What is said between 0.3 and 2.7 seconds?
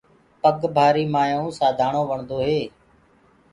پگ ڀآري مآيآئوُنٚ سانڌآڻو وڻدو هي۔